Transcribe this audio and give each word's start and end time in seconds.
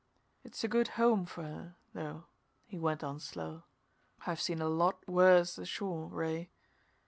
"It's 0.43 0.63
a 0.63 0.67
good 0.67 0.87
home 0.97 1.27
for 1.27 1.43
her, 1.43 1.75
though," 1.93 2.23
he 2.65 2.79
went 2.79 3.03
on 3.03 3.19
slow. 3.19 3.65
"I've 4.25 4.41
seen 4.41 4.59
a 4.59 4.67
lot 4.67 5.07
worse 5.07 5.59
ashore, 5.59 6.07
Ray. 6.07 6.49